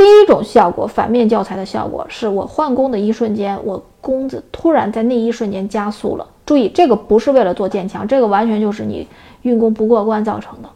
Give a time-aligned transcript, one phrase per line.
[0.00, 6.26] 第一种效果，反面教材的效果，是我换弓的一瞬间，我弓子突然在那一瞬间加速了。
[6.46, 9.06] 注意，这个不是为了做渐强，这个完全就是你
[9.42, 10.70] 运弓不过关造成的。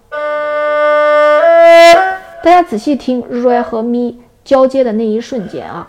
[2.43, 5.89] 大家仔细听，re 和 mi 交接的那一瞬间啊，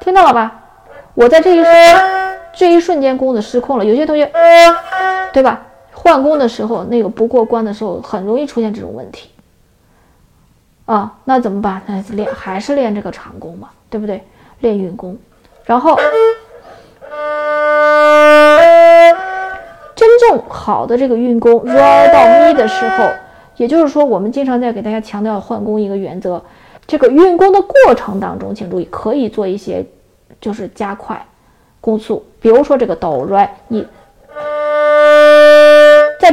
[0.00, 0.60] 听到了吧？
[1.14, 2.00] 我在这一瞬
[2.52, 3.84] 这一瞬间弓子失控了。
[3.84, 4.28] 有些同学，
[5.32, 5.68] 对吧？
[6.02, 9.28] 换弓的时候，那个不过关的时候，很容易出现这种问题
[10.86, 11.18] 啊。
[11.24, 11.82] 那怎么办？
[11.86, 14.22] 那练还是练这个长弓嘛，对不对？
[14.60, 15.14] 练运弓。
[15.66, 15.94] 然后，
[19.94, 23.04] 真正好的这个运弓，re 到 mi 的时候，
[23.56, 26.42] 也就是说，我们经常在给大家强调换弓一个原则：
[26.86, 29.84] 这个运弓的过程当中，请注意可以做一些，
[30.40, 31.24] 就是加快
[31.78, 32.24] 弓速。
[32.40, 33.86] 比如说这个哆 re，你。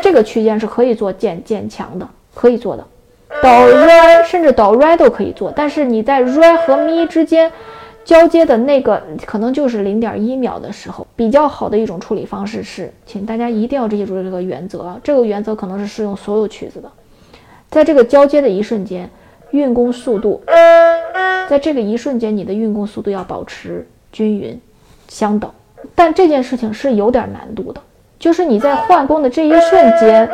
[0.07, 2.87] 在这个区间是可以做渐渐强的，可以做的，
[3.41, 5.51] 哆 re 甚至哆 re 都可以做。
[5.53, 7.51] 但是你在 re 和 mi 之间
[8.05, 16.89] 交接的那个可能就是零点一秒的时候，比较好的一种处理方式是，请大家一定要记住这个原则啊，这个原则可能是适用所有曲子的。
[17.69, 19.09] 在这个交接的一瞬间，
[19.51, 20.41] 运弓速度，
[21.49, 24.57] 在这个一瞬间，你的运弓速度要保持均匀
[25.09, 25.51] 相等，
[25.93, 27.81] 但这件事情是有点难度的。
[28.19, 30.29] 就是你在换弓的这一瞬间，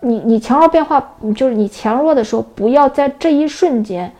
[0.00, 4.12] 你你强弱变化，就是你强弱的时候，不要在这一瞬间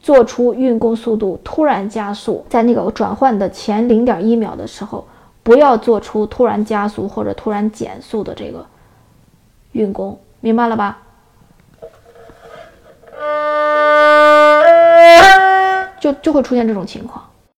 [0.00, 5.06] 做出运弓速度突然加速，在那个转换的前零点一秒的时候，
[5.42, 8.64] 不要做出突然加速或者突然减速的这个
[9.72, 10.98] 运弓，明白了吧？
[15.98, 17.24] 就就会出现这种情况。